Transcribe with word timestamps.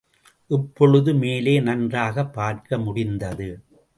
இப்பொழுது 0.47 1.13
மேலே 1.13 1.59
நன்றாகப் 1.59 2.33
பார்க்க 2.33 2.77
முடிந்தது. 2.77 3.63